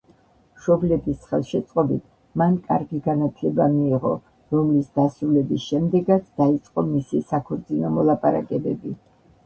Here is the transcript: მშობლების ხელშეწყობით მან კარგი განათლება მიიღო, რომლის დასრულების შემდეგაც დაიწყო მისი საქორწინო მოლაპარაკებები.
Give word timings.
მშობლების 0.59 1.27
ხელშეწყობით 1.33 2.07
მან 2.43 2.55
კარგი 2.71 3.01
განათლება 3.09 3.69
მიიღო, 3.75 4.15
რომლის 4.57 4.91
დასრულების 4.99 5.69
შემდეგაც 5.71 6.29
დაიწყო 6.43 6.89
მისი 6.93 7.25
საქორწინო 7.33 7.97
მოლაპარაკებები. 8.01 8.99